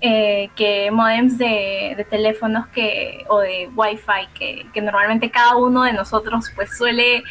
Eh, 0.00 0.50
que 0.56 0.90
modems 0.90 1.38
de, 1.38 2.04
teléfonos 2.10 2.66
que, 2.68 3.24
o 3.28 3.38
de 3.38 3.70
Wi-Fi, 3.76 4.28
que, 4.34 4.66
que 4.74 4.80
normalmente 4.82 5.30
cada 5.30 5.54
uno 5.56 5.84
de 5.84 5.92
nosotros 5.92 6.50
pues 6.56 6.76
suele 6.76 7.22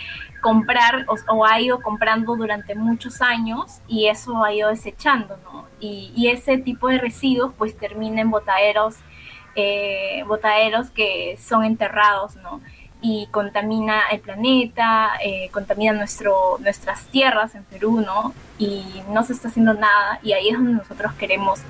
comprar 0.42 1.06
o, 1.08 1.46
ha 1.46 1.60
ido 1.62 1.80
comprando 1.82 2.36
durante 2.36 2.76
muchos 2.76 3.22
años 3.22 3.80
y 3.88 4.08
eso 4.08 4.44
ha 4.44 4.54
ido 4.54 4.70
desechando, 4.70 5.38
¿no? 5.44 5.66
Y, 5.80 6.28
ese 6.28 6.58
tipo 6.58 6.88
de 6.88 6.98
residuos 6.98 7.54
pues 7.58 7.78
termina 7.78 8.22
en 8.22 8.30
botaderos, 8.30 8.96
eh, 9.56 10.24
botaderos 10.28 10.90
que 10.92 11.38
son 11.38 11.64
enterrados, 11.64 12.36
¿no? 12.38 12.62
Y 13.02 13.28
contamina 13.32 14.02
el 14.12 14.20
planeta, 14.20 15.12
eh, 15.24 15.50
contamina 15.52 15.94
nuestro, 15.94 16.58
nuestras 16.60 17.08
tierras 17.08 17.56
en 17.56 17.64
Perú, 17.64 18.02
¿no? 18.02 18.34
Y 18.60 19.02
no 19.10 19.24
se 19.24 19.34
está 19.34 19.48
haciendo 19.48 19.74
nada 19.74 20.20
y 20.24 20.34
ahí 20.34 20.50
es 20.50 20.54
donde 20.56 20.74
nosotros 20.74 21.14
queremos 21.14 21.62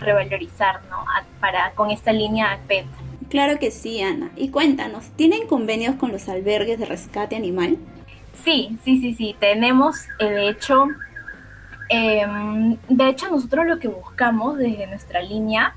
revalorizar, 0.00 0.80
¿no? 0.88 1.04
para, 1.40 1.72
con 1.72 1.90
esta 1.90 2.12
línea 2.12 2.58
PET. 2.66 2.86
Claro 3.28 3.58
que 3.58 3.70
sí, 3.70 4.00
Ana. 4.00 4.30
Y 4.36 4.48
cuéntanos, 4.48 5.10
¿tienen 5.16 5.46
convenios 5.46 5.96
con 5.96 6.12
los 6.12 6.28
albergues 6.28 6.78
de 6.78 6.86
rescate 6.86 7.36
animal? 7.36 7.76
Sí, 8.44 8.78
sí, 8.84 9.00
sí, 9.00 9.14
sí, 9.14 9.36
tenemos, 9.38 9.96
de 10.18 10.48
hecho, 10.48 10.86
em, 11.88 12.76
de 12.88 13.08
hecho 13.08 13.30
nosotros 13.30 13.66
lo 13.66 13.78
que 13.78 13.88
buscamos 13.88 14.58
desde 14.58 14.86
nuestra 14.86 15.22
línea 15.22 15.74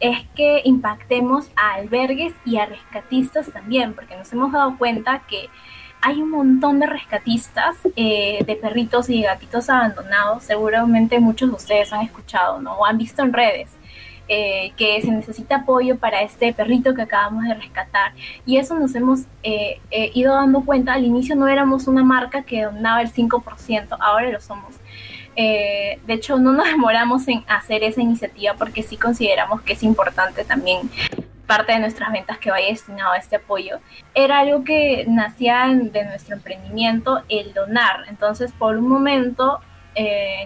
es 0.00 0.18
que 0.34 0.62
impactemos 0.64 1.50
a 1.56 1.74
albergues 1.74 2.34
y 2.44 2.58
a 2.58 2.66
rescatistas 2.66 3.50
también, 3.52 3.94
porque 3.94 4.16
nos 4.16 4.32
hemos 4.32 4.52
dado 4.52 4.76
cuenta 4.78 5.22
que 5.28 5.48
hay 6.00 6.20
un 6.20 6.30
montón 6.30 6.80
de 6.80 6.86
rescatistas 6.86 7.76
eh, 7.96 8.44
de 8.44 8.56
perritos 8.56 9.08
y 9.08 9.22
gatitos 9.22 9.70
abandonados, 9.70 10.42
seguramente 10.42 11.18
muchos 11.18 11.48
de 11.48 11.56
ustedes 11.56 11.92
han 11.94 12.02
escuchado, 12.02 12.60
¿no? 12.60 12.74
O 12.74 12.84
han 12.84 12.98
visto 12.98 13.22
en 13.22 13.32
redes. 13.32 13.70
Eh, 14.26 14.72
que 14.78 15.02
se 15.02 15.10
necesita 15.10 15.56
apoyo 15.56 15.98
para 15.98 16.22
este 16.22 16.54
perrito 16.54 16.94
que 16.94 17.02
acabamos 17.02 17.44
de 17.44 17.54
rescatar. 17.54 18.12
Y 18.46 18.56
eso 18.56 18.74
nos 18.78 18.94
hemos 18.94 19.20
eh, 19.42 19.82
eh, 19.90 20.10
ido 20.14 20.34
dando 20.34 20.62
cuenta. 20.62 20.94
Al 20.94 21.04
inicio 21.04 21.36
no 21.36 21.46
éramos 21.46 21.86
una 21.88 22.02
marca 22.02 22.42
que 22.42 22.62
donaba 22.62 23.02
el 23.02 23.12
5%, 23.12 23.98
ahora 24.00 24.30
lo 24.30 24.40
somos. 24.40 24.76
de 25.36 26.00
hecho, 26.08 26.38
no 26.38 26.52
nos 26.52 26.66
demoramos 26.70 27.28
en 27.28 27.44
hacer 27.48 27.82
esa 27.84 28.00
iniciativa 28.00 28.54
porque 28.54 28.82
sí 28.82 28.96
consideramos 28.96 29.60
que 29.60 29.74
es 29.74 29.82
importante 29.82 30.44
también 30.44 30.90
parte 31.46 31.72
de 31.72 31.80
nuestras 31.80 32.10
ventas 32.10 32.38
que 32.38 32.50
vaya 32.50 32.68
destinado 32.68 33.12
a 33.12 33.18
este 33.18 33.36
apoyo. 33.36 33.80
Era 34.14 34.38
algo 34.38 34.64
que 34.64 35.04
nacía 35.06 35.66
de 35.68 36.04
nuestro 36.04 36.36
emprendimiento, 36.36 37.22
el 37.28 37.52
donar. 37.52 38.04
Entonces, 38.08 38.52
por 38.52 38.78
un 38.78 38.88
momento, 38.88 39.60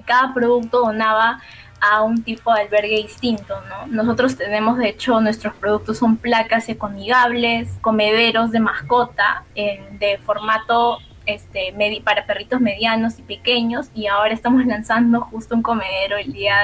cada 0.05 0.35
producto 0.35 0.81
donaba 0.81 1.41
a 1.81 2.03
un 2.03 2.23
tipo 2.23 2.53
de 2.53 2.63
albergue 2.63 3.03
distinto, 3.03 3.55
¿no? 3.69 3.87
Nosotros 3.87 4.37
tenemos, 4.37 4.79
de 4.79 4.89
hecho, 4.89 5.21
nuestros 5.21 5.55
productos 5.55 5.99
son 5.99 6.17
placas 6.17 6.69
ecoamigables, 6.69 7.69
comederos 7.81 8.51
de 8.51 8.61
mascota, 8.61 9.45
de 9.55 10.19
formato 10.25 10.99
este, 11.27 11.75
para 12.03 12.25
perritos 12.27 12.61
medianos 12.61 13.19
y 13.19 13.23
pequeños, 13.23 13.91
y 13.95 14.07
ahora 14.07 14.33
estamos 14.33 14.65
lanzando 14.67 15.21
justo 15.21 15.55
un 15.55 15.63
comedero 15.63 16.17
el 16.17 16.33
día 16.33 16.57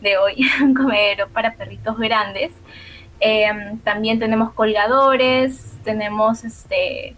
de, 0.00 0.18
hoy, 0.18 0.46
un 0.62 0.74
comedero 0.74 1.28
para 1.28 1.54
perritos 1.54 1.96
grandes. 1.98 2.52
Em, 3.20 3.78
también 3.78 4.18
tenemos 4.18 4.52
colgadores, 4.52 5.78
tenemos 5.84 6.44
este 6.44 7.14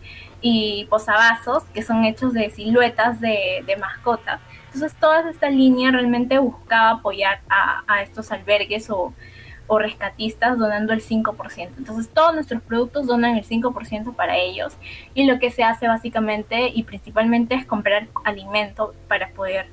y 0.47 0.85
posavasos 0.91 1.65
que 1.73 1.83
son 1.83 2.05
hechos 2.05 2.35
de 2.35 2.51
siluetas 2.51 3.19
de, 3.19 3.65
de 3.67 3.77
mascotas. 3.79 4.43
Entonces 4.75 4.99
toda 4.99 5.31
esta 5.31 5.49
línea 5.51 5.93
realmente 5.93 6.37
buscaba 6.39 6.91
apoyar 6.99 7.41
a, 7.49 8.03
estos 8.03 8.33
albergues 8.33 8.91
o, 8.91 9.15
o, 9.69 9.79
rescatistas 9.79 10.59
donando 10.59 10.93
el 10.93 11.01
5%. 11.01 11.69
Entonces 11.79 12.13
todos 12.13 12.35
nuestros 12.35 12.61
productos 12.61 13.07
donan 13.07 13.37
el 13.37 13.45
5% 13.45 14.17
para 14.17 14.37
ellos 14.37 14.77
y 15.15 15.27
lo 15.27 15.39
que 15.39 15.53
se 15.53 15.63
hace 15.63 15.87
básicamente 15.87 16.73
y 16.75 16.83
principalmente 16.83 17.55
es 17.55 17.65
comprar 17.65 18.09
alimento 18.25 18.95
para 19.07 19.29
poder, 19.29 19.69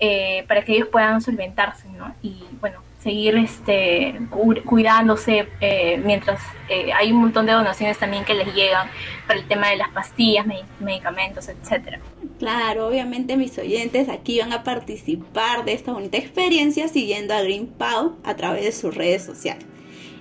eh, 0.00 0.46
para 0.48 0.62
que 0.62 0.72
ellos 0.72 0.88
puedan 0.88 1.20
solventarse, 1.20 1.86
¿no? 1.90 2.14
Y 2.22 2.42
bueno, 2.58 2.80
seguir 3.08 3.36
este, 3.36 4.20
cuidándose 4.66 5.48
eh, 5.62 5.98
mientras 6.04 6.42
eh, 6.68 6.92
hay 6.92 7.10
un 7.10 7.22
montón 7.22 7.46
de 7.46 7.52
donaciones 7.52 7.96
también 7.96 8.22
que 8.22 8.34
les 8.34 8.54
llegan 8.54 8.90
para 9.26 9.40
el 9.40 9.48
tema 9.48 9.70
de 9.70 9.78
las 9.78 9.88
pastillas, 9.88 10.44
medicamentos, 10.78 11.48
etcétera. 11.48 12.00
Claro, 12.38 12.86
obviamente 12.86 13.38
mis 13.38 13.56
oyentes 13.56 14.10
aquí 14.10 14.40
van 14.40 14.52
a 14.52 14.62
participar 14.62 15.64
de 15.64 15.72
esta 15.72 15.92
bonita 15.92 16.18
experiencia 16.18 16.86
siguiendo 16.88 17.32
a 17.32 17.40
Green 17.40 17.68
Pau 17.68 18.18
a 18.24 18.34
través 18.34 18.64
de 18.64 18.72
sus 18.72 18.94
redes 18.94 19.24
sociales. 19.24 19.64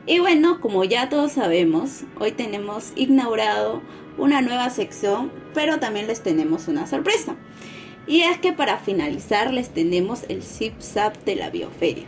Y 0.05 0.19
bueno, 0.19 0.61
como 0.61 0.85
ya 0.85 1.09
todos 1.09 1.33
sabemos, 1.33 2.03
hoy 2.21 2.31
tenemos 2.31 2.93
inaugurado 2.95 3.81
una 4.17 4.39
nueva 4.39 4.69
sección, 4.69 5.29
pero 5.53 5.77
también 5.79 6.07
les 6.07 6.23
tenemos 6.23 6.69
una 6.69 6.87
sorpresa. 6.87 7.35
Y 8.07 8.21
es 8.21 8.37
que 8.37 8.53
para 8.53 8.77
finalizar 8.77 9.53
les 9.53 9.71
tenemos 9.71 10.23
el 10.29 10.41
Zip 10.41 10.79
Zap 10.79 11.17
de 11.25 11.35
la 11.35 11.49
Bioferia. 11.49 12.05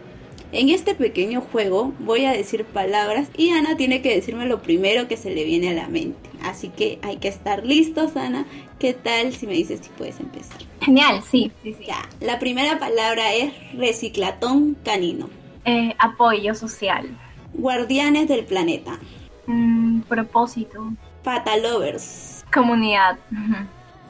En 0.51 0.69
este 0.69 0.95
pequeño 0.95 1.41
juego 1.41 1.93
voy 1.99 2.25
a 2.25 2.31
decir 2.31 2.65
palabras 2.65 3.29
y 3.37 3.51
Ana 3.51 3.77
tiene 3.77 4.01
que 4.01 4.15
decirme 4.15 4.47
lo 4.47 4.63
primero 4.63 5.07
que 5.07 5.15
se 5.15 5.29
le 5.29 5.43
viene 5.43 5.69
a 5.69 5.73
la 5.73 5.87
mente. 5.87 6.29
Así 6.41 6.69
que 6.69 6.97
hay 7.03 7.17
que 7.17 7.27
estar 7.27 7.63
listos, 7.65 8.15
Ana. 8.15 8.45
¿Qué 8.79 8.93
tal 8.93 9.33
si 9.33 9.45
me 9.45 9.53
dices 9.53 9.81
si 9.83 9.89
puedes 9.89 10.19
empezar? 10.19 10.57
Genial, 10.81 11.21
sí, 11.21 11.51
sí, 11.61 11.75
sí. 11.77 11.85
Ya, 11.85 12.09
la 12.19 12.39
primera 12.39 12.79
palabra 12.79 13.33
es 13.35 13.53
reciclatón 13.73 14.75
canino. 14.83 15.29
Eh, 15.65 15.93
apoyo 15.99 16.55
social. 16.55 17.07
Guardianes 17.53 18.27
del 18.27 18.43
planeta. 18.45 18.97
Mm, 19.45 20.01
propósito. 20.01 20.93
Patalovers. 21.23 22.43
Comunidad. 22.51 23.19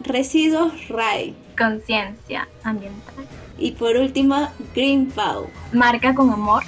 Residuos 0.04 0.88
RAI. 0.88 1.36
Conciencia 1.58 2.48
ambiental. 2.64 3.26
Y 3.60 3.72
por 3.72 3.96
último, 3.98 4.50
Green 4.74 5.08
Pow. 5.12 5.48
Marca 5.74 6.16
con 6.16 6.32
amor. 6.32 6.64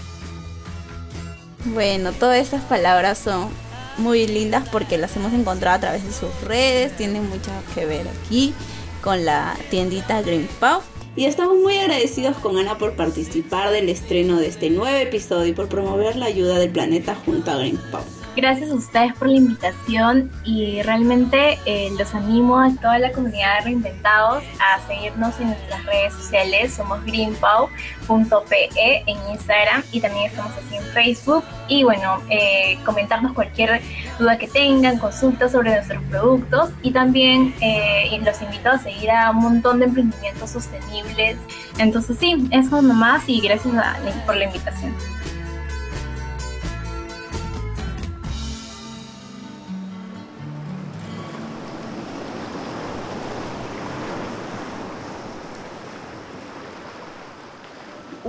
Bueno, 1.65 2.12
todas 2.12 2.39
estas 2.39 2.63
palabras 2.63 3.17
son 3.17 3.50
muy 3.98 4.27
lindas 4.27 4.67
porque 4.69 4.98
las 4.98 5.15
hemos 5.15 5.33
encontrado 5.33 5.77
a 5.77 5.79
través 5.79 6.03
de 6.03 6.12
sus 6.12 6.29
redes, 6.41 6.95
tienen 6.98 7.29
mucho 7.29 7.51
que 7.75 7.86
ver 7.86 8.07
aquí 8.07 8.53
con 9.01 9.25
la 9.25 9.55
tiendita 9.69 10.21
Green 10.21 10.48
Pow. 10.60 10.81
Y 11.15 11.25
estamos 11.25 11.57
muy 11.57 11.77
agradecidos 11.77 12.38
con 12.38 12.57
Ana 12.57 12.77
por 12.77 12.95
participar 12.95 13.71
del 13.71 13.89
estreno 13.89 14.38
de 14.38 14.48
este 14.48 14.69
nuevo 14.69 14.98
episodio 14.98 15.48
y 15.48 15.53
por 15.53 15.67
promover 15.67 16.15
la 16.15 16.27
ayuda 16.27 16.57
del 16.57 16.71
planeta 16.71 17.15
junto 17.25 17.51
a 17.51 17.57
Green 17.57 17.79
Pow. 17.91 18.01
Gracias 18.34 18.72
a 18.72 18.76
ustedes 18.76 19.14
por 19.16 19.28
la 19.28 19.36
invitación 19.36 20.32
y 20.46 20.82
realmente 20.84 21.60
eh, 21.66 21.90
los 22.00 22.16
animo 22.16 22.58
a 22.60 22.74
toda 22.76 22.98
la 22.98 23.12
comunidad 23.12 23.58
de 23.58 23.66
Reinventados 23.66 24.42
a 24.60 24.80
seguirnos 24.88 25.38
en 25.42 25.48
nuestras 25.48 25.86
redes 25.86 26.14
sociales. 26.14 26.74
Somos 26.74 27.04
greenpow.pe 27.04 28.70
en 29.06 29.18
Instagram 29.32 29.84
y 29.92 30.00
también 30.00 30.28
estamos 30.28 30.54
así 30.54 30.78
en 30.78 30.84
Facebook. 30.94 31.44
Y 31.68 31.84
bueno, 31.84 32.22
eh, 32.30 32.80
comentarnos 32.86 33.34
cualquier 33.34 33.82
duda 34.18 34.38
que 34.38 34.48
tengan, 34.48 34.98
consultas 34.98 35.52
sobre 35.52 35.72
nuestros 35.72 36.02
productos 36.04 36.70
y 36.84 36.92
también 36.92 37.54
eh, 37.60 38.18
los 38.24 38.42
invito 38.42 38.70
a 38.70 38.78
seguir 38.78 39.12
a 39.12 39.32
un 39.32 39.38
montón 39.38 39.80
de 39.80 39.86
emprendimientos 39.86 40.52
sostenibles. 40.52 41.36
Entonces 41.80 42.18
sí, 42.18 42.48
eso 42.52 42.82
nomás 42.82 43.28
y 43.28 43.42
gracias 43.42 43.76
a, 43.76 43.98
por 44.26 44.38
la 44.38 44.46
invitación. 44.46 44.96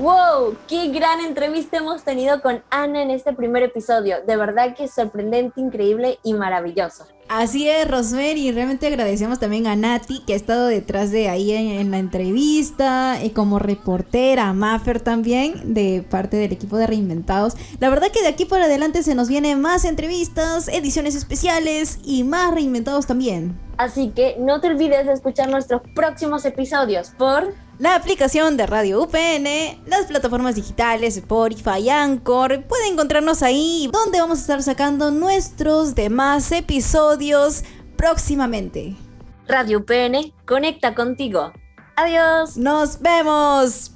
¡Wow! 0.03 0.57
¡Qué 0.67 0.89
gran 0.89 1.21
entrevista 1.21 1.77
hemos 1.77 2.03
tenido 2.03 2.43
con 2.43 2.61
Ana 2.71 3.03
en 3.03 3.13
este 3.13 3.33
primer 3.33 3.63
episodio! 3.63 4.17
De 4.27 4.37
verdad 4.37 4.75
que 4.75 4.87
es 4.87 4.91
sorprendente, 4.93 5.61
increíble 5.61 6.19
y 6.25 6.35
maravilloso. 6.35 7.07
Así 7.29 7.69
es, 7.69 7.89
Rosemary, 7.89 8.49
y 8.49 8.51
realmente 8.51 8.89
agradecemos 8.89 9.39
también 9.39 9.69
a 9.69 9.77
Nati 9.77 10.25
que 10.27 10.33
ha 10.33 10.37
estado 10.37 10.67
detrás 10.67 11.13
de 11.13 11.29
ahí 11.29 11.53
en, 11.53 11.93
la 11.93 11.99
entrevista 11.99 13.21
y 13.23 13.31
como 13.31 13.61
reportera, 13.61 14.49
a 14.49 14.53
Maffer 14.53 15.01
también 15.01 15.73
de 15.73 16.05
parte 16.11 16.37
del 16.37 16.51
equipo 16.51 16.79
de 16.79 16.89
Reinventados. 16.89 17.55
La 17.79 17.89
verdad 17.89 18.09
que 18.11 18.23
de 18.23 18.29
aquí 18.29 18.45
por 18.45 18.61
adelante 18.61 19.05
se 19.05 19.15
nos 19.15 19.29
vienen 19.29 19.61
más 19.61 19.85
entrevistas, 19.85 20.67
ediciones 20.67 21.15
especiales 21.15 22.01
y 22.05 22.25
más 22.25 22.53
reinventados 22.53 23.07
también. 23.07 23.57
Así 23.77 24.11
que 24.11 24.35
no 24.41 24.61
te 24.61 24.67
olvides 24.67 25.07
de 25.07 25.13
escuchar 25.13 25.49
nuestros 25.49 25.81
próximos 25.95 26.45
episodios 26.45 27.11
por 27.11 27.55
la 27.83 27.97
aplicación 27.97 28.57
de 28.57 28.65
Radio 28.65 29.03
UPN, 29.03 29.83
las 29.89 30.07
plataformas 30.07 30.55
digitales 30.55 31.17
Spotify, 31.17 31.91
Anchor. 31.91 32.63
Pueden 32.69 32.93
encontrarnos 32.93 33.43
ahí 33.43 33.91
donde 33.93 34.21
vamos 34.21 34.39
a 34.39 34.41
estar 34.43 34.63
sacando 34.63 35.11
nuestros 35.11 35.97
demás 35.97 36.53
episodios 36.53 37.65
próximamente. 37.97 38.95
Radio 39.49 39.79
UPN, 39.81 40.33
conecta 40.47 40.95
contigo. 40.95 41.53
Adiós. 41.97 42.57
Nos 42.57 43.01
vemos. 43.01 43.91